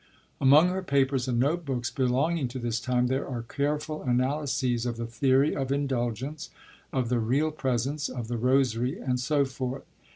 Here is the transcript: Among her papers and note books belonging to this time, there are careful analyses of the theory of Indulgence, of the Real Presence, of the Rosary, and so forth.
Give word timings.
Among 0.39 0.69
her 0.69 0.81
papers 0.81 1.27
and 1.27 1.39
note 1.39 1.63
books 1.63 1.91
belonging 1.91 2.47
to 2.47 2.57
this 2.57 2.79
time, 2.79 3.05
there 3.05 3.27
are 3.27 3.43
careful 3.43 4.01
analyses 4.01 4.87
of 4.87 4.97
the 4.97 5.05
theory 5.05 5.55
of 5.55 5.71
Indulgence, 5.71 6.49
of 6.91 7.09
the 7.09 7.19
Real 7.19 7.51
Presence, 7.51 8.09
of 8.09 8.27
the 8.27 8.37
Rosary, 8.39 8.97
and 8.97 9.19
so 9.19 9.45
forth. 9.45 9.83